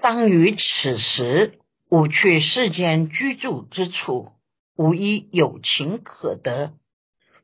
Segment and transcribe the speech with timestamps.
[0.00, 4.32] 当于此时，吾去世间居住之处，
[4.76, 6.74] 无一有情可得，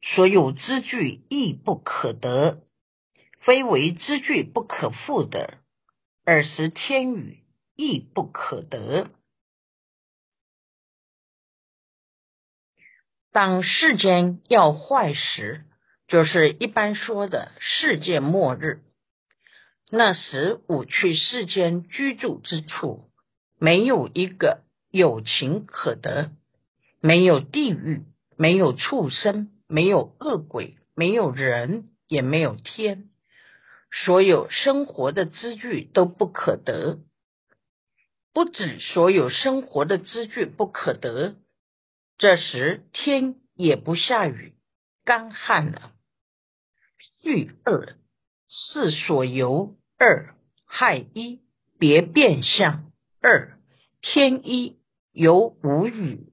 [0.02, 2.64] 所有之具亦不可得，
[3.40, 5.58] 非为之具不可复得，
[6.24, 7.44] 尔时天宇
[7.76, 9.10] 亦不可得。
[13.30, 15.64] 当世间要坏时，
[16.08, 18.82] 就是一般说的世界末日。
[19.90, 23.10] 那时，我去世间居住之处，
[23.58, 26.30] 没有一个有情可得，
[27.00, 28.04] 没有地狱，
[28.36, 33.08] 没有畜生，没有恶鬼，没有人，也没有天，
[33.90, 36.98] 所有生活的资具都不可得。
[38.34, 41.36] 不止所有生活的资具不可得。
[42.18, 44.54] 这时天也不下雨，
[45.04, 45.92] 干旱了。
[47.22, 47.96] 序二
[48.48, 51.40] 是所由二害一
[51.76, 53.58] 别变相二
[54.00, 54.78] 天一
[55.12, 56.32] 由无雨。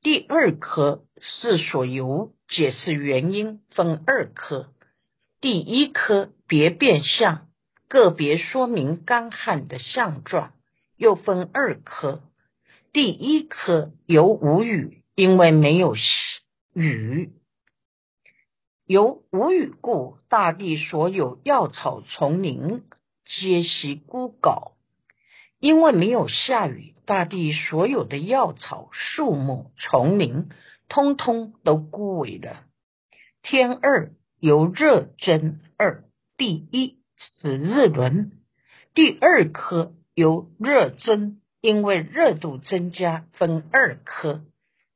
[0.00, 4.72] 第二科是所由解释原因分二科，
[5.40, 7.48] 第一科别变相
[7.88, 10.52] 个别说明干旱的相状，
[10.96, 12.22] 又分二科。
[12.92, 15.96] 第一科由无雨，因为没有
[16.72, 17.32] 雨，
[18.86, 22.82] 由无雨故，大地所有药草丛林
[23.24, 24.72] 皆悉枯槁。
[25.58, 30.50] 因为没有下雨，大地所有的药草、树木、丛林，
[30.88, 32.64] 通通都枯萎了。
[33.42, 36.04] 天二由热增二，
[36.36, 38.32] 第一是日轮，
[38.92, 41.40] 第二颗由热增。
[41.62, 44.42] 因为热度增加，分二颗。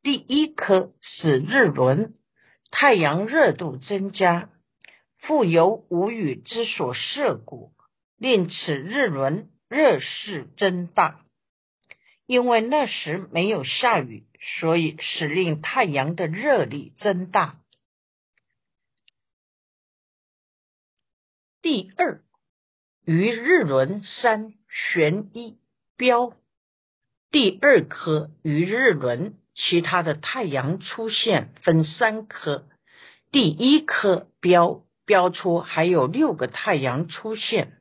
[0.03, 2.13] 第一颗是日轮，
[2.71, 4.51] 太阳热度增加，
[5.19, 7.73] 复由无雨之所摄故，
[8.17, 11.25] 令此日轮热势增大。
[12.27, 14.27] 因为那时没有下雨，
[14.61, 17.59] 所以使令太阳的热力增大。
[21.63, 22.23] 第二，
[23.05, 25.59] 于日轮三旋一
[25.97, 26.35] 标。
[27.31, 32.65] 第二颗于日轮，其他的太阳出现分三颗。
[33.31, 37.75] 第一颗标标出还有六个太阳出现。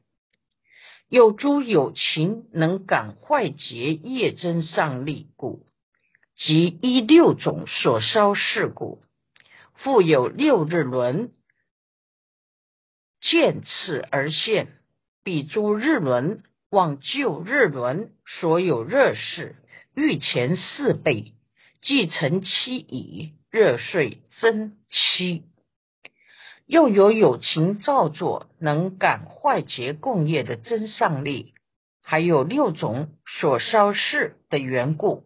[1.07, 5.65] 有诸有情能感坏劫业真上力故，
[6.35, 9.01] 即一六种所烧事故，
[9.75, 11.31] 复有六日轮
[13.21, 14.67] 渐次而现，
[15.23, 16.43] 比诸日轮。
[16.69, 19.55] 望旧日轮所有热事，
[19.95, 21.31] 欲前四倍，
[21.81, 25.43] 既成七矣，热睡增七。
[26.65, 31.53] 又有友情造作，能感坏结共业的真上力，
[32.03, 35.23] 还有六种所烧事的缘故，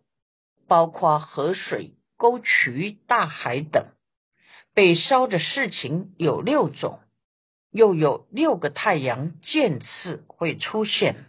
[0.67, 3.87] 包括河水、沟渠、大海等，
[4.75, 6.99] 被烧的事情有六种，
[7.71, 11.25] 又有六个太阳渐次会出现。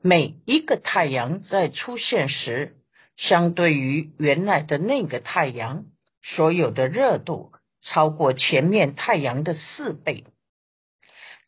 [0.00, 2.76] 每一个太阳在出现时，
[3.16, 5.86] 相对于原来的那个太阳，
[6.22, 10.24] 所有的热度超过前面太阳的四倍。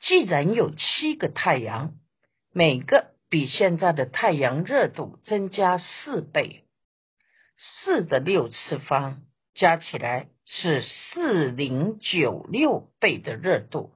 [0.01, 1.95] 既然有七个太阳，
[2.53, 6.65] 每个比现在的太阳热度增加四倍，
[7.57, 9.23] 四的六次方
[9.55, 13.93] 加起来是四零九六倍的热度。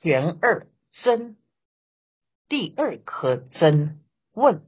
[0.00, 1.36] 元二真。
[2.48, 4.00] 第二颗针
[4.34, 4.62] 问：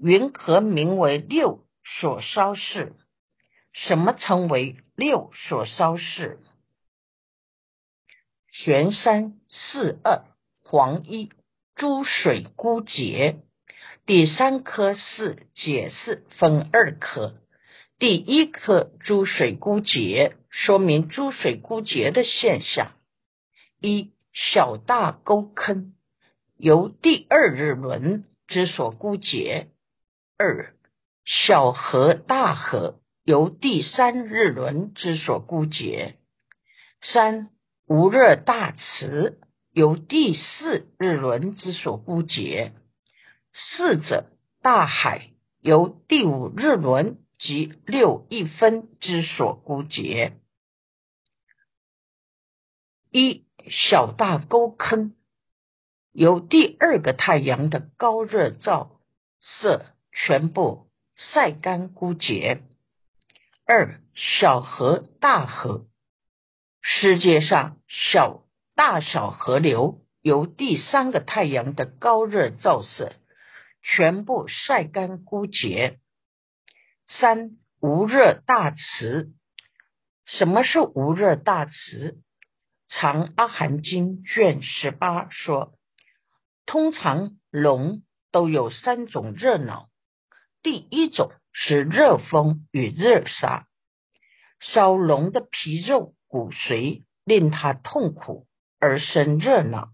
[0.00, 2.94] 云何名为六所烧事？
[3.72, 6.38] 什么称为六所烧事？
[8.52, 10.24] 玄三四二
[10.62, 11.32] 黄一
[11.74, 13.40] 诸水孤结。
[14.06, 17.34] 第三颗是解释分二颗。
[17.98, 22.92] 第一颗诸水孤结，说明诸水孤结的现象：
[23.80, 25.94] 一小大沟坑。
[26.56, 29.66] 由第二日轮之所孤结；
[30.40, 30.72] 二
[31.24, 36.14] 小河大河由第三日轮之所孤结；
[37.02, 37.50] 三
[37.86, 39.40] 无热大池
[39.72, 42.70] 由第四日轮之所孤结；
[43.52, 44.30] 四者
[44.62, 50.34] 大海由第五日轮及六一分之所孤结。
[53.10, 55.16] 一小大沟坑。
[56.12, 59.00] 由第二个太阳的高热照
[59.40, 59.86] 射，
[60.26, 62.62] 全部晒干枯竭。
[63.64, 65.86] 二小河大河，
[66.82, 68.42] 世界上小
[68.74, 73.12] 大小河流由第三个太阳的高热照射，
[73.82, 76.00] 全部晒干枯竭。
[77.06, 79.30] 三无热大池，
[80.24, 82.18] 什么是无热大池？
[82.88, 85.74] 长阿含经卷十八说，
[86.64, 89.87] 通常龙都有三种热恼，
[90.62, 93.66] 第一种是热风与热沙，
[94.60, 98.46] 烧龙的皮肉骨髓，令他痛苦
[98.80, 99.92] 而生热恼；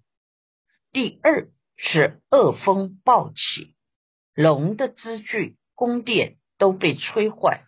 [0.91, 3.75] 第二是恶风暴起，
[4.35, 7.65] 龙的支具宫殿都被吹坏，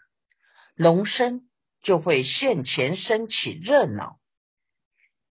[0.75, 1.51] 龙身
[1.83, 4.19] 就会现前升起热恼。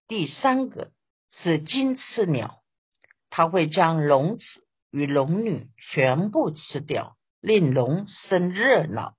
[0.07, 0.91] 第三个
[1.31, 2.61] 是金翅鸟，
[3.29, 4.43] 它会将龙子
[4.91, 7.14] 与龙女全部吃掉，
[7.45, 9.15] 令龙生热闹。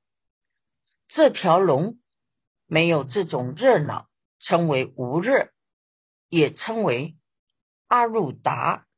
[1.06, 2.00] 这条龙
[2.66, 4.08] 没有这种热闹，
[4.40, 5.50] 称为无热，
[6.28, 7.16] 也称为
[7.86, 8.88] 阿鲁达。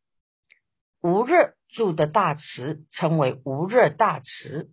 [1.03, 4.71] 无热住的大池称为无热大池，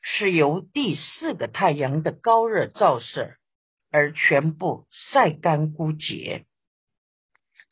[0.00, 3.36] 是由第四个太阳的高热照射。
[3.92, 6.46] 而全部晒干枯竭。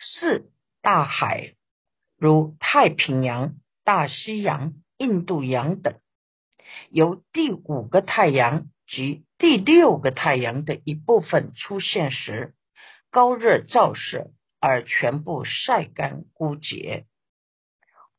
[0.00, 0.50] 四
[0.82, 1.54] 大海，
[2.16, 3.54] 如太平洋、
[3.84, 6.00] 大西洋、印度洋等，
[6.90, 12.54] 由第五个太阳及第六个太阳的一部分出现时，
[13.10, 17.06] 高热照射而全部晒干枯竭。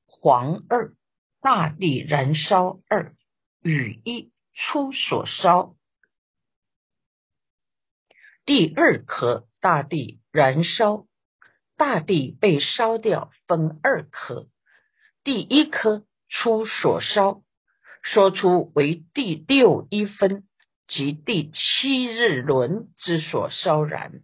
[0.06, 0.94] 黄二
[1.42, 3.14] 大地燃烧二
[3.62, 5.76] 雨一出所烧。
[8.46, 11.06] 第二颗大地燃烧，
[11.78, 14.48] 大地被烧掉，分二颗。
[15.24, 17.42] 第一颗出所烧，
[18.02, 20.48] 说出为第六一分
[20.88, 24.22] 及第七日轮之所烧燃。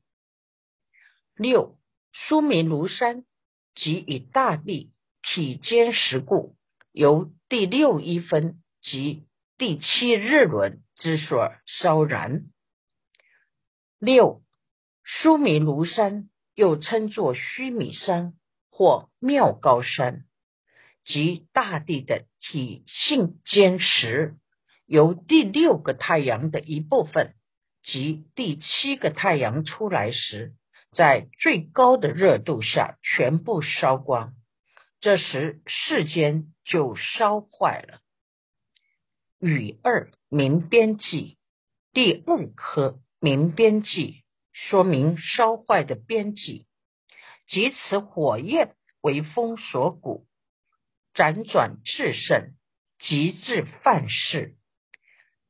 [1.35, 1.77] 六
[2.13, 3.25] 书名庐山，
[3.73, 6.55] 即以大地体坚实固，
[6.91, 12.45] 由第六一分及第七日轮之所烧燃。
[13.99, 14.43] 六
[15.03, 18.33] 书名庐山又称作须弥山
[18.69, 20.25] 或妙高山，
[21.05, 24.35] 即大地的体性坚实，
[24.85, 27.35] 由第六个太阳的一部分
[27.83, 30.53] 及第七个太阳出来时，
[30.91, 34.33] 在最高的热度下全部烧光，
[34.99, 38.01] 这时世间就烧坏了。
[39.39, 41.37] 与二明边际
[41.93, 42.99] 第二颗。
[43.21, 46.67] 明边际说明烧坏的边际，
[47.47, 50.27] 即此火焰为风所鼓，
[51.15, 52.53] 辗转至盛，
[52.99, 54.57] 极致范式。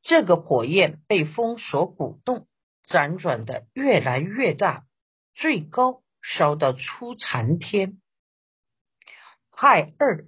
[0.04, 2.48] 这个火焰被风所鼓动，
[2.88, 4.86] 辗转的越来越大，
[5.34, 8.00] 最高烧到出残天。
[9.50, 10.28] 亥二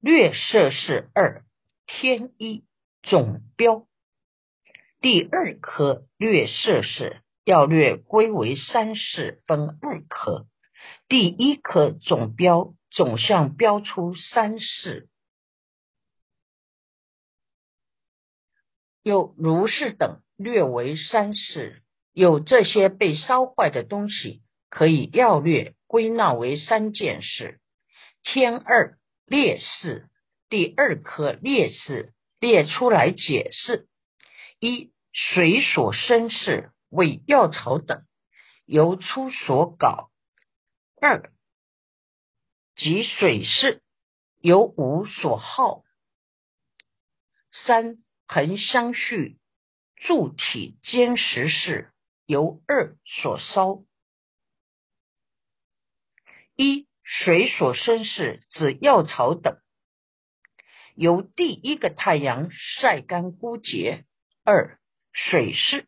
[0.00, 1.44] 略摄氏二
[1.86, 2.64] 天一
[3.02, 3.86] 总标。
[5.00, 10.46] 第二颗略摄氏要略归为三世，分二颗。
[11.06, 15.08] 第一颗总标总项标出三世，
[19.02, 27.60] 有如是等略为三世，有这些被烧坏的东西，可以要略归纳为三件事。
[28.22, 30.08] 天二烈士，
[30.48, 33.88] 第二颗烈士列出来解释
[34.58, 34.92] 一。
[35.14, 38.02] 水所生事为药草等，
[38.64, 40.10] 由出所稿。
[41.02, 41.30] 二
[42.74, 43.82] 即水势
[44.40, 45.82] 由无所好。
[47.52, 49.38] 三恒相续
[49.96, 51.92] 柱体坚实事
[52.26, 53.82] 由二所烧。
[56.56, 59.60] 一水所生事指药草等，
[60.94, 64.06] 由第一个太阳晒干枯竭。
[64.44, 64.80] 二
[65.12, 65.86] 水势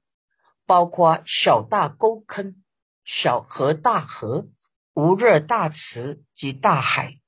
[0.66, 2.62] 包括小大沟坑、
[3.04, 4.46] 小河大河、
[4.94, 7.18] 无热大池及大海，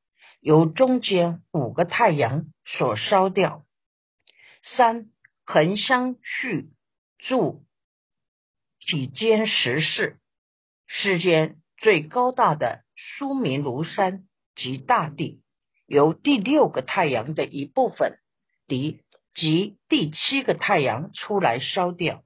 [0.41, 3.65] 由中间五个太阳所烧掉。
[4.63, 5.11] 三
[5.45, 6.71] 横相续
[7.19, 7.65] 住
[8.79, 10.19] 体坚实事，
[10.87, 15.43] 世间最高大的苏明庐山及大地，
[15.87, 18.19] 由第六个太阳的一部分，
[18.67, 19.01] 离。
[19.35, 22.25] 即第七个太阳出来烧掉，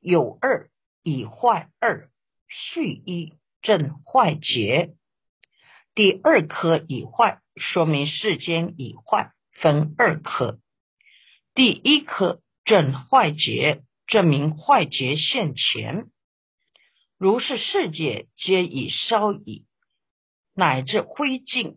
[0.00, 0.68] 有二
[1.04, 2.10] 以坏二
[2.48, 4.94] 续一正坏劫。
[5.94, 10.60] 第二颗已坏，说明世间已坏，分二颗。
[11.52, 16.06] 第一颗正坏劫，证明坏劫现前。
[17.18, 19.66] 如是世界皆已烧矣，
[20.54, 21.76] 乃至灰烬，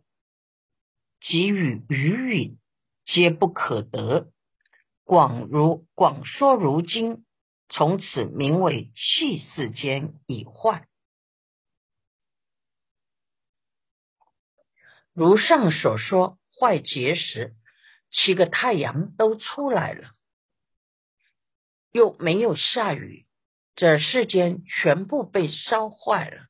[1.20, 2.58] 及与余允，
[3.04, 4.32] 皆不可得。
[5.04, 7.25] 广如广说如今，
[7.68, 10.88] 从此名为气世间已坏。
[15.13, 17.53] 如上所说，坏劫时，
[18.12, 20.10] 七个太阳都出来了，
[21.91, 23.25] 又没有下雨。
[23.75, 26.48] 这世间全部被烧坏了，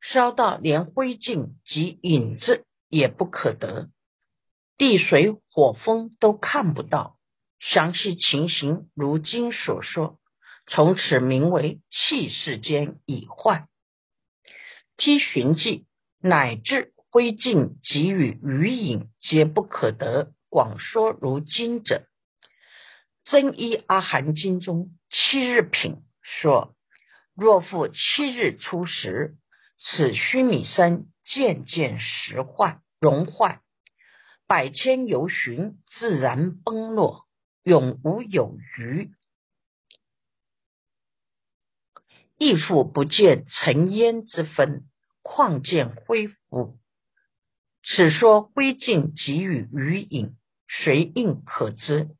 [0.00, 3.88] 烧到连灰烬及影子也不可得，
[4.76, 7.16] 地水火风都看不到。
[7.60, 10.18] 详细情形如今所说，
[10.66, 13.68] 从此名为气世间已坏。
[14.96, 15.86] 积寻迹
[16.20, 22.06] 乃至灰烬及与余影皆不可得，广说如今者，
[23.24, 26.02] 真一阿含经中七日品。
[26.22, 26.76] 说：
[27.34, 29.36] 若复七日初时，
[29.76, 33.60] 此须弥山渐渐石坏融坏，
[34.46, 37.26] 百千由旬自然崩落，
[37.64, 39.10] 永无有余。
[42.38, 44.84] 亦复不见尘烟之分，
[45.22, 46.79] 况见灰复。
[47.82, 52.10] 此说灰烬给予余影，谁应可知？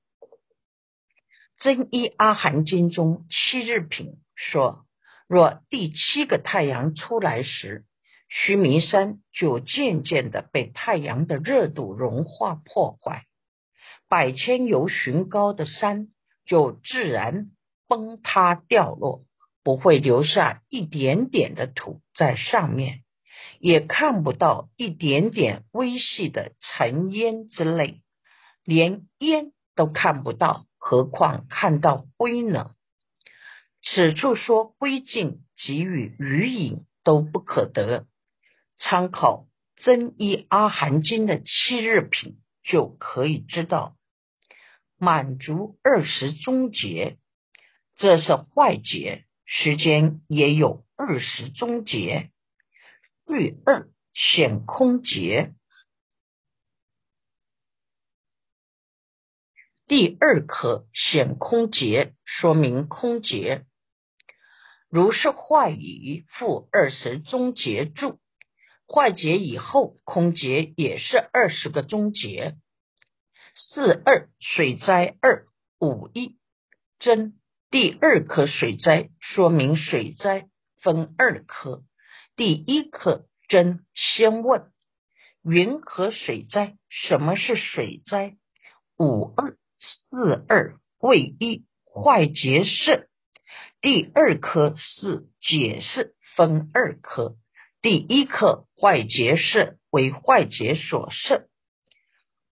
[1.59, 4.87] 真一阿含经中七日品说：
[5.29, 7.85] 若第七个太阳出来时，
[8.29, 13.26] 须弥山就渐渐的被太阳的热度融化破坏，
[14.09, 16.09] 百千由旬高的山
[16.47, 17.50] 就自然
[17.87, 19.25] 崩塌掉落，
[19.62, 23.02] 不会留下一点点的土在上面，
[23.61, 28.00] 也看不到一点点微细的尘烟之类，
[28.64, 30.67] 连烟都看不到。
[30.83, 32.71] 何况看到灰呢？
[33.83, 38.07] 此处说灰烬给予余影都不可得，
[38.79, 43.95] 参考真一阿含经的七日品就可以知道，
[44.99, 47.19] 满足二十终结，
[47.95, 52.31] 这是坏劫，时间也有二十终结，
[53.31, 55.55] 遇二显空劫。
[59.87, 63.67] 第二颗显空劫，说明空劫。
[64.89, 68.21] 如是坏已，复二十终结住。
[68.87, 72.57] 坏劫以后，空劫也是二十个终结。
[73.55, 75.47] 四二水灾二
[75.81, 76.39] 五一
[76.99, 77.35] 真
[77.71, 80.49] 第二颗水灾，说明水灾
[80.83, 81.85] 分二颗。
[82.41, 84.73] 第一颗真先问
[85.45, 86.79] 云何水灾？
[86.89, 88.39] 什么是水灾？
[88.97, 89.59] 五二。
[89.79, 93.11] 四二为一坏结释，
[93.83, 97.37] 第二颗是解释分二颗，
[97.83, 101.47] 第一颗坏结释为坏结所设，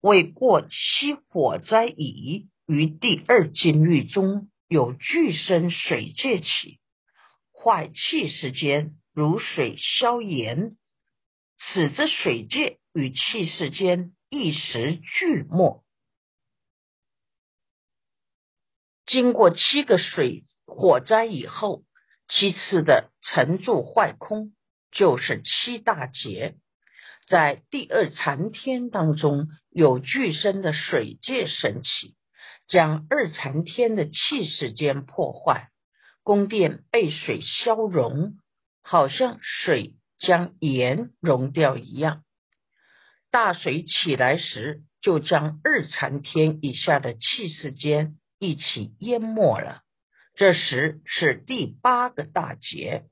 [0.00, 6.78] 为过期火灾已于第二经律中有巨生水界起，
[7.52, 10.76] 坏气世间如水消炎，
[11.56, 15.84] 使之水界与气世间一时俱没。
[19.06, 21.84] 经过七个水火灾以后，
[22.26, 24.52] 七次的沉住坏空，
[24.90, 26.56] 就是七大劫。
[27.28, 32.16] 在第二禅天当中，有巨深的水界升起，
[32.66, 35.70] 将二禅天的气势间破坏，
[36.24, 38.38] 宫殿被水消融，
[38.84, 42.22] 好像水将盐溶掉一样。
[43.32, 48.16] 大水起来时，就将二禅天以下的气势间。
[48.40, 49.82] 一起淹没了。
[50.34, 53.04] 这时是第八个大劫，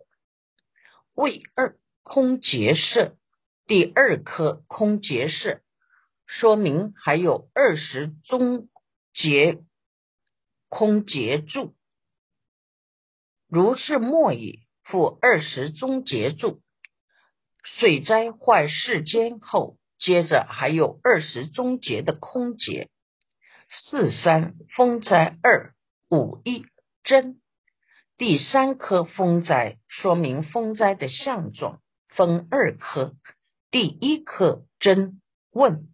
[1.14, 3.16] 为二空劫色，
[3.66, 5.62] 第二颗空劫色，
[6.26, 8.68] 说明还有二十中
[9.14, 9.62] 劫
[10.68, 11.74] 空劫住。
[13.48, 14.60] 如是末矣，
[14.92, 16.60] 复二十中劫住。
[17.64, 22.90] 水灾坏世间后，接着还有二十中劫的空劫。
[23.70, 25.72] 四三风灾二
[26.10, 26.66] 五一
[27.04, 27.40] 真，
[28.18, 33.14] 第三颗风灾说明风灾的相状分二颗，
[33.70, 35.22] 第一颗真
[35.52, 35.88] 问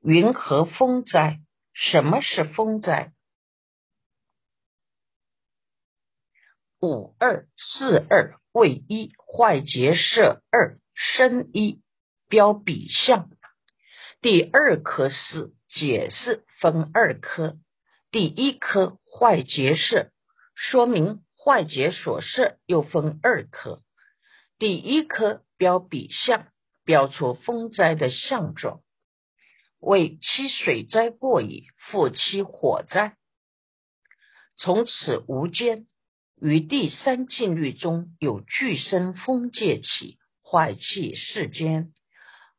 [0.00, 1.40] 云何风灾？
[1.74, 3.12] 什么是风灾？
[6.80, 11.80] 五二四二位一坏结设二生一
[12.28, 13.30] 标比相，
[14.20, 16.44] 第二颗是解释。
[16.60, 17.56] 分二颗，
[18.10, 20.10] 第一颗坏结社，
[20.56, 23.80] 说明坏劫所设又分二科，
[24.58, 26.48] 第一科标比相，
[26.84, 28.80] 标出风灾的相状，
[29.78, 33.16] 为其水灾过矣，复其火灾。
[34.56, 35.86] 从此无间，
[36.40, 41.92] 于第三禁律中有巨生风界起，坏气世间，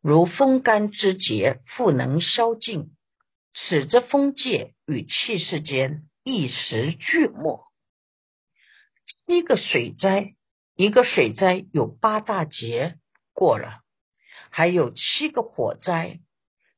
[0.01, 2.91] 如风干之节，复能消尽。
[3.53, 7.65] 此之风界与气世间一时俱没。
[9.25, 10.36] 一个水灾，
[10.75, 13.00] 一个水灾有八大劫
[13.33, 13.81] 过了，
[14.50, 16.19] 还有七个火灾，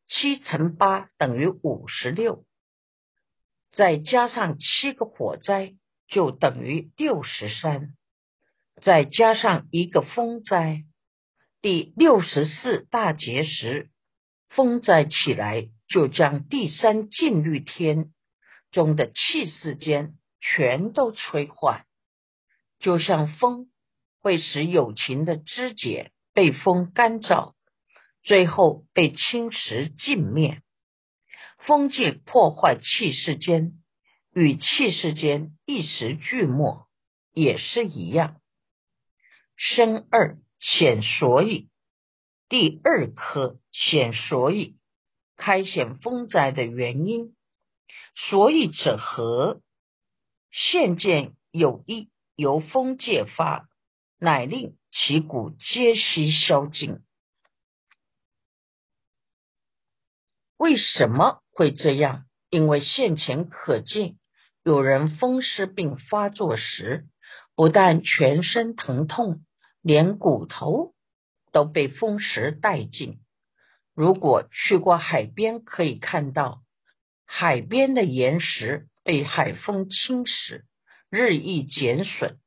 [0.08, 2.46] 七乘八等于五十六，
[3.72, 5.76] 再加上七个火灾，
[6.12, 7.96] 就等于六十三，
[8.84, 10.84] 再加上一个风灾，
[11.62, 13.90] 第六十四大劫时，
[14.50, 18.12] 风灾起来，就将第三禁律天
[18.72, 21.86] 中的气世间全都摧坏。
[22.80, 23.70] 就像风
[24.20, 27.54] 会使有情的枝节被风干燥，
[28.22, 30.62] 最后被侵蚀尽灭。
[31.60, 33.81] 风界破坏气世间，
[34.34, 36.88] 与气世间一时俱没，
[37.34, 38.42] 也是一样。
[39.56, 41.70] 生二显所以，
[42.50, 44.78] 第二颗显所以
[45.36, 47.36] 开显风灾的原因。
[48.16, 49.62] 所以者何？
[50.52, 52.10] 现见有一。
[52.38, 53.70] 由风借发，
[54.18, 57.04] 乃令其骨皆悉消尽。
[60.58, 62.26] 为什么会这样？
[62.50, 64.18] 因为现前可见，
[64.64, 67.08] 有人风湿病发作时，
[67.56, 69.44] 不但全身疼痛，
[69.82, 70.94] 连骨头
[71.52, 73.20] 都被风蚀殆尽。
[73.96, 76.62] 如果去过海边，可以看到
[77.26, 80.64] 海边的岩石被海风侵蚀。
[81.10, 82.38] 日益减损，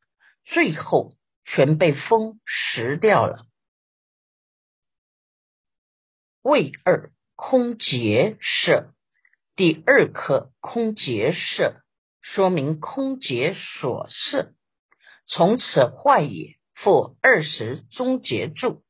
[0.44, 1.12] 最后
[1.44, 3.47] 全被风蚀掉了。
[6.41, 8.95] 胃二空结射，
[9.54, 11.83] 第二颗空结射，
[12.25, 14.54] 说明空劫所射，
[15.28, 16.58] 从此坏也。
[16.76, 18.82] 复二十终结柱，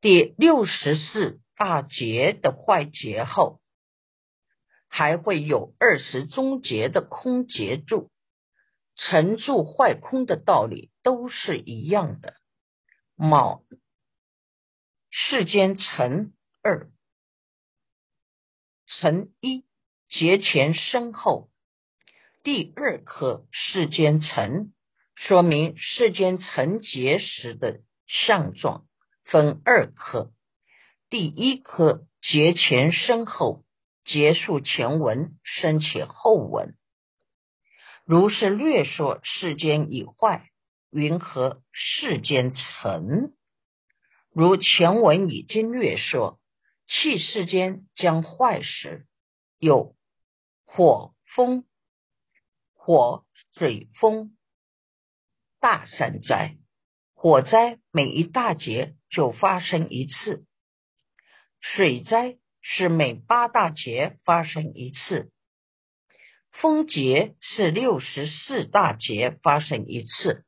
[0.00, 3.60] 第六十四大劫的坏劫后，
[4.88, 8.10] 还会有二十终结的空劫住。
[8.96, 12.34] 沉住坏空的道理都是一样的。
[13.14, 13.62] 卯
[15.10, 16.32] 世间辰
[16.62, 16.90] 二
[18.86, 19.66] 辰一
[20.08, 21.50] 劫前身后，
[22.46, 24.72] 第二颗世间辰，
[25.16, 28.86] 说明世间辰结时的相状
[29.24, 30.30] 分二颗。
[31.10, 33.64] 第一颗节前身后，
[34.04, 36.76] 结束前文，生起后文。
[38.04, 40.48] 如是略说世间已坏，
[40.92, 43.32] 云何世间成？
[44.30, 46.38] 如前文已经略说，
[46.86, 49.04] 气世间将坏时，
[49.58, 49.96] 有
[50.64, 51.64] 火风、
[52.86, 53.24] 火
[53.56, 54.36] 水风
[55.58, 56.56] 大山灾。
[57.14, 60.46] 火灾每一大劫就发生一次，
[61.58, 65.32] 水灾是每八大劫发生一次。
[66.52, 70.44] 风劫是六十四大劫发生一次，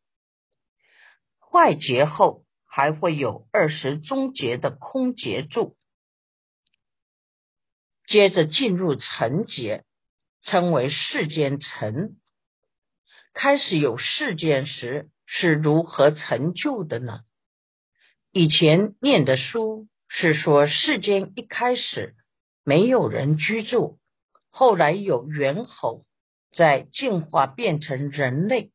[1.40, 5.76] 坏劫后还会有二十中劫的空劫住，
[8.06, 9.84] 接着进入成劫，
[10.40, 12.16] 称为世间成。
[13.40, 17.20] 开始有世间时是如何成就的呢？
[18.32, 22.16] 以前念的书是说世间一开始
[22.64, 24.00] 没有人居住。
[24.50, 26.04] 后来有猿猴，
[26.50, 28.72] 在进化变成人类。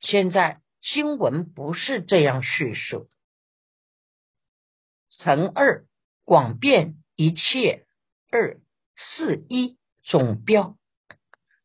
[0.00, 3.10] 现在经文不是这样叙述。
[5.10, 5.84] 乘二
[6.24, 7.84] 广遍一切
[8.30, 8.58] 二
[8.96, 10.78] 四一总标，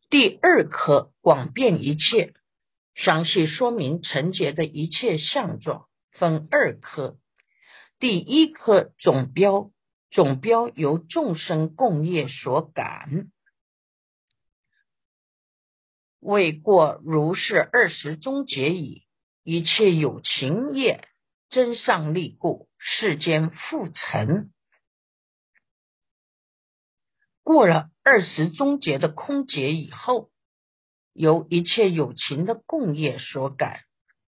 [0.10, 2.34] 第二颗广遍一切，
[2.96, 7.18] 详细说明成劫的一切相状，分二颗。
[8.00, 9.72] 第一颗总标，
[10.10, 13.28] 总标由众生共业所感。
[16.20, 19.04] 未过如是二十中劫矣，
[19.44, 21.06] 一切有情业
[21.50, 24.52] 真上利故，世间复成。
[27.48, 30.30] 过了二十终结的空劫以后，
[31.14, 33.86] 由一切有情的共业所感，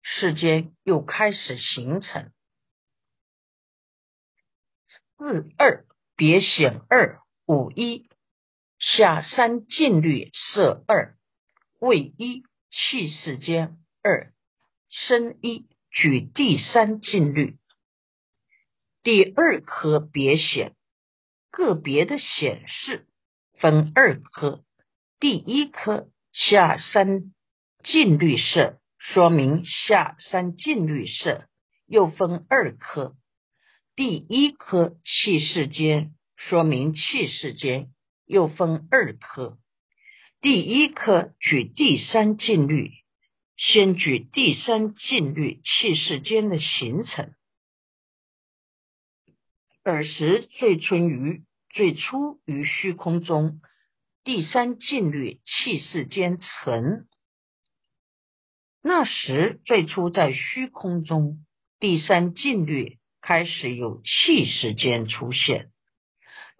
[0.01, 2.31] 世间又开始形成。
[5.19, 8.09] 四二别显二五一
[8.79, 11.15] 下三尽律色二。
[11.79, 14.33] 为一气世间二
[14.89, 17.59] 生一举第三禁律。
[19.03, 20.75] 第二科别显
[21.53, 23.05] 个别的显示
[23.59, 24.63] 分二科，
[25.19, 27.31] 第一科下三
[27.83, 31.47] 禁律色，说明下三禁律色
[31.85, 33.15] 又分二科。
[33.95, 37.89] 第一科气世间，说明气世间
[38.25, 39.59] 又分二科。
[40.41, 42.89] 第一科举第三禁律，
[43.57, 47.31] 先举第三禁律气世间的形成。
[49.91, 53.61] 尔时最初于最初于虚空中，
[54.23, 57.07] 第三禁律气世间成。
[58.81, 61.45] 那时最初在虚空中，
[61.79, 62.99] 第三禁律。
[63.25, 65.71] 开始有气世间出现，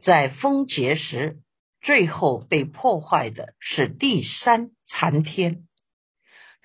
[0.02, 1.42] 在风劫时，
[1.82, 5.68] 最后被破坏的是第三残天。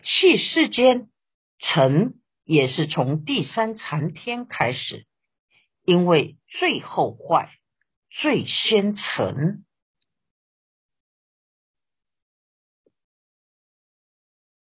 [0.04, 1.08] 气世间
[1.58, 5.04] 成也是从第三残天开始，
[5.82, 7.50] 因为最后坏，
[8.10, 9.64] 最先成。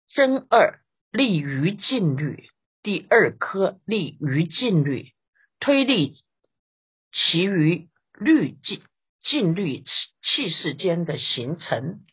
[0.10, 2.50] 真二立于禁律，
[2.82, 5.14] 第二颗立于禁律。
[5.60, 6.14] 推力
[7.12, 8.84] 其余律尽
[9.22, 9.84] 尽律
[10.22, 12.06] 气世间的形成，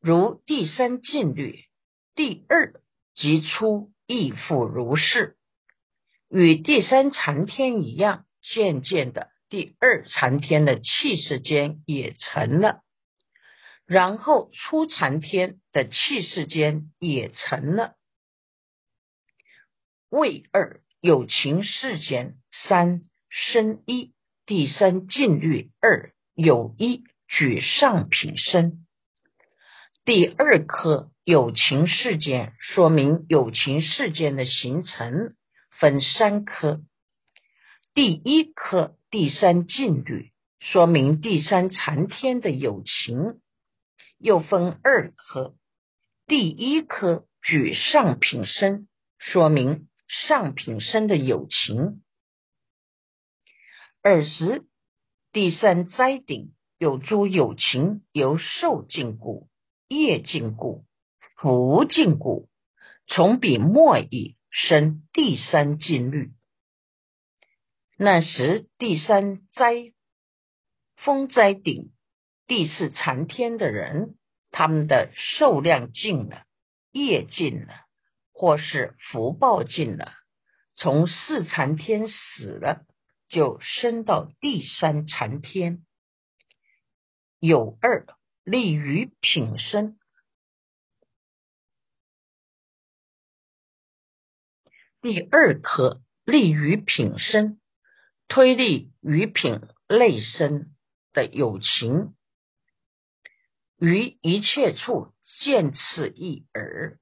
[0.00, 1.64] 如第三禁律，
[2.14, 2.82] 第二
[3.14, 5.38] 即出亦复如是，
[6.28, 12.82] 与第三禅天一样，渐渐的第二禅天的气世间也成了，
[13.86, 17.94] 然后出禅天的气世间也成了，
[20.08, 20.80] 为二。
[21.02, 24.12] 有情世间三生一，
[24.44, 28.84] 第三禁律二有一举上品生。
[30.04, 35.36] 第二颗有情世间，说明有情世间的形成
[35.78, 36.80] 分三颗。
[37.96, 40.30] 第一颗第三禁律，
[40.60, 43.40] 说明第三禅天的有情，
[44.18, 45.56] 又分二颗。
[46.26, 48.86] 第一颗举上品生，
[49.18, 49.88] 说明。
[50.08, 52.02] 上品生的友情，
[54.02, 54.66] 尔时
[55.32, 59.48] 第三灾顶有诸有情，由受禁故、
[59.88, 60.84] 业禁故、
[61.38, 62.48] 福禁故，
[63.08, 66.35] 从彼末已生第三禁律。
[67.96, 69.92] 那时第三灾
[70.96, 71.92] 风灾顶
[72.46, 74.16] 第四残天的人，
[74.50, 76.44] 他们的寿量尽了，
[76.92, 77.86] 业尽了。
[78.38, 80.12] 或是福报尽了，
[80.74, 82.84] 从四禅天死了，
[83.30, 85.86] 就升到第三禅天。
[87.38, 88.06] 有二
[88.44, 89.98] 利于品生，
[95.00, 97.58] 第二颗利于品生，
[98.28, 100.74] 推力于品类生
[101.12, 102.14] 的友情，
[103.78, 105.12] 于一切处
[105.42, 106.98] 见此一耳。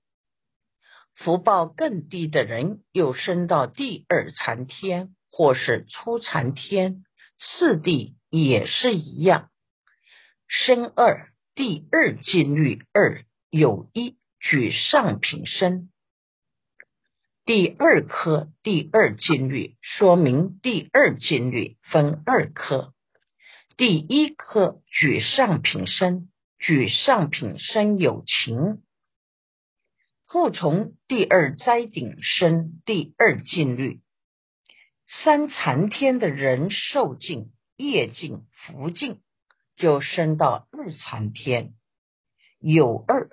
[1.14, 7.04] 福报更低的人，又升到第二禅天，或是初禅天，
[7.38, 9.50] 次第也是一样。
[10.48, 15.88] 生二第二禁律二有一举上品生，
[17.46, 22.94] 第二颗第二禁律说明第二禁律分二颗，
[23.76, 28.82] 第一颗举上品生，举上品生有情。
[30.26, 34.00] 复从第二灾顶生第二禁律，
[35.06, 39.20] 三残天的人受尽业尽福尽，
[39.76, 41.74] 就升到二残天。
[42.58, 43.28] 有二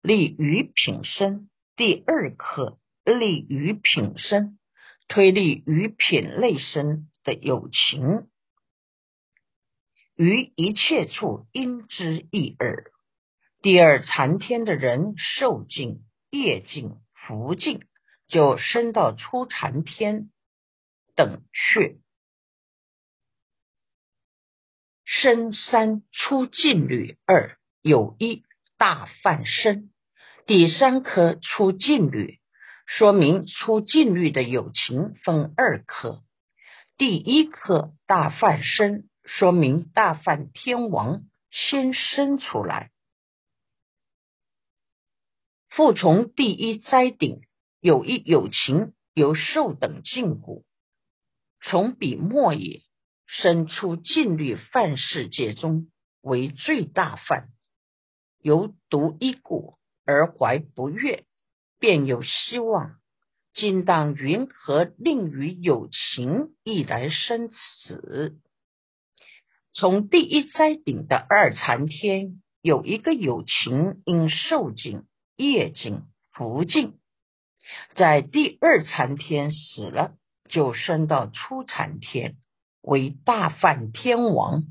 [0.00, 4.58] 立于品生，第二颗立于品生，
[5.08, 8.28] 推立于品类生的友情，
[10.16, 12.90] 于一切处因之一耳。
[13.62, 16.04] 第二残天的人受尽。
[16.36, 17.86] 业尽福尽，
[18.26, 20.32] 就升到初禅天
[21.14, 22.00] 等去。
[25.04, 28.42] 生三出禁律二有一
[28.76, 29.92] 大犯生，
[30.44, 32.40] 第三颗出禁律，
[32.86, 36.22] 说明出禁律的友情分二颗。
[36.96, 42.90] 第一颗大犯生，说明大犯天王先生出来。
[45.70, 47.40] 复从第一斋顶
[47.80, 50.62] 有一友情由受等禁锢，
[51.60, 52.82] 从彼末也
[53.26, 57.48] 生出禁律犯世界中为最大犯，
[58.38, 61.24] 由独一果而怀不悦，
[61.84, 62.94] 便有希望。
[63.52, 68.38] 今当云何令与有情亦来生死？
[69.74, 75.02] 从第一灾顶的二禅天，有一个有情因受尽、
[75.36, 76.94] 业尽、福尽，
[77.94, 80.14] 在第二禅天死了，
[80.48, 82.36] 就升到初禅天，
[82.80, 84.64] 为大梵天王。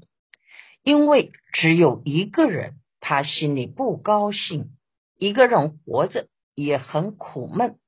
[0.82, 4.72] 因为只有一个人，他心里不高兴，
[5.20, 7.80] 一个人活着也很苦闷。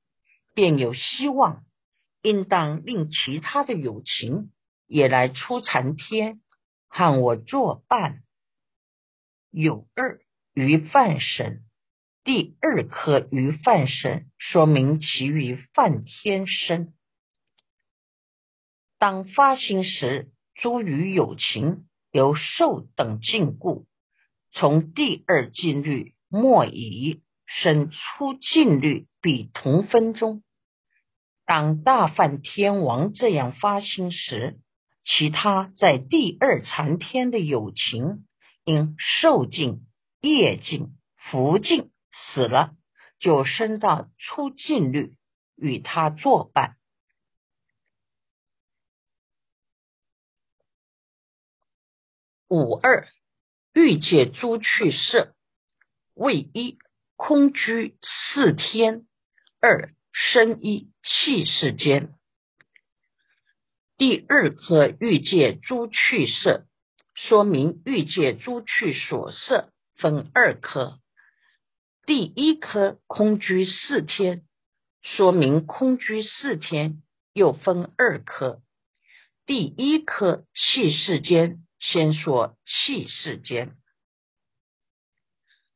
[0.54, 1.64] 便有希望，
[2.22, 4.52] 应当令其他的友情
[4.86, 6.40] 也来出禅天，
[6.88, 8.22] 和我作伴。
[9.50, 10.20] 有二
[10.54, 11.62] 于犯神，
[12.24, 16.94] 第二颗于犯神，说明其于犯天生。
[18.98, 23.84] 当发心时，诸于有情由受等禁锢，
[24.52, 30.42] 从第二禁律莫以生出禁律，比同分中。
[31.44, 34.58] 当大梵天王这样发心时，
[35.04, 38.26] 其他在第二禅天的友情
[38.64, 39.86] 因受尽、
[40.20, 42.74] 业尽、福尽死了，
[43.20, 45.16] 就升到出尽律
[45.54, 46.76] 与他作伴。
[52.48, 53.08] 五二
[53.72, 55.34] 欲界诸趣色，
[56.14, 56.78] 为一
[57.16, 59.06] 空居四天
[59.60, 59.92] 二。
[60.18, 62.14] 生一气世间，
[63.98, 66.66] 第二颗欲界诸趣色，
[67.14, 70.98] 说明欲界诸趣所色分二颗。
[72.06, 74.46] 第一颗空居四天，
[75.02, 77.02] 说明空居四天
[77.34, 78.62] 又分二颗。
[79.44, 83.76] 第一颗气世间，先说气世间，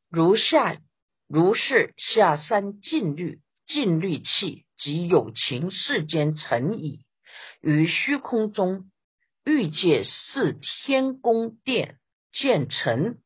[0.09, 0.81] 如下
[1.31, 3.41] 如是下三禁律。
[3.67, 7.05] 尽律气及有情世间成矣，
[7.61, 8.91] 于虚空中
[9.45, 11.99] 欲界四天宫殿
[12.33, 13.19] 建成，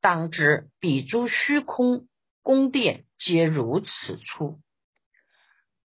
[0.00, 2.08] 当知彼诸虚空
[2.42, 4.58] 宫殿皆如此出。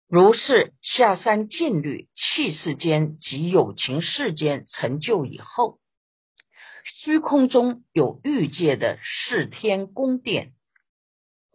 [0.07, 5.79] 如是下三尽律气世间及有情世间成就以后，
[7.01, 10.53] 虚空中有欲界的四天宫殿，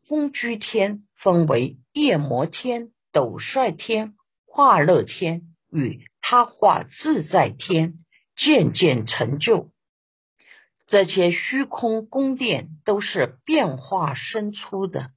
[0.09, 1.77] 空居天分为。
[1.93, 4.15] 夜摩天、斗率天、
[4.47, 7.95] 化乐天与他化自在天
[8.37, 9.71] 渐渐成就。
[10.87, 15.11] 这些虚空宫殿都是变化生出的。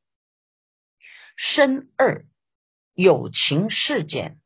[1.37, 2.25] 生二
[2.93, 4.39] 有情事件，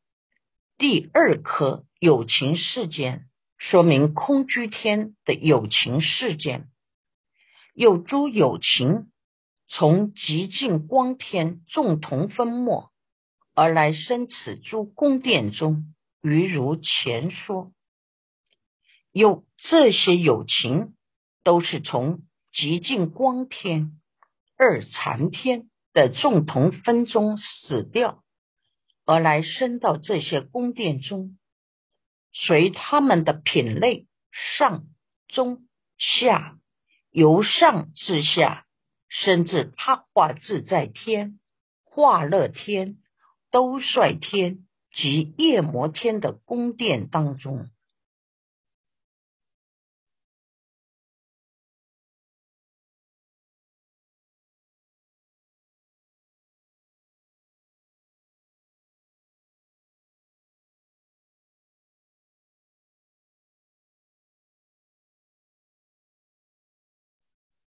[0.78, 3.26] 第二颗有情事件，
[3.58, 6.68] 说明空居天的有情事件，
[7.74, 9.10] 有诸有情。
[9.68, 12.92] 从极尽光天众同分末
[13.54, 17.72] 而来生此诸宫殿中，于如前说，
[19.12, 20.94] 有这些有情，
[21.42, 22.20] 都是从
[22.52, 23.92] 极尽光天
[24.56, 28.22] 二禅天的众同分中死掉，
[29.04, 31.38] 而来生到这些宫殿中，
[32.32, 34.84] 随他们的品类上
[35.28, 35.66] 中
[35.98, 36.58] 下，
[37.10, 38.65] 由上至下。
[39.22, 41.38] 甚至他化自在天、
[41.84, 42.98] 化乐天、
[43.50, 47.66] 兜率天及夜魔天的宫殿当中，